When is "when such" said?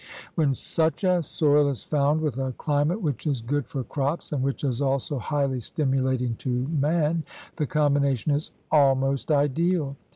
0.33-1.03